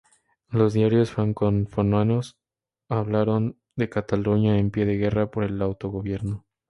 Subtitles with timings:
[0.49, 2.35] Los diarios francófonos
[2.89, 6.47] hablaron de una Cataluña en pie de guerra por el autogobierno.